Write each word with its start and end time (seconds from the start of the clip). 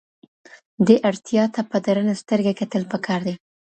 دې 0.87 0.95
اړتیا 1.09 1.43
ته 1.53 1.61
په 1.69 1.77
درنه 1.85 2.13
سترګه 2.21 2.51
کتل 2.59 2.83
پکار 2.91 3.19
دي. 3.27 3.35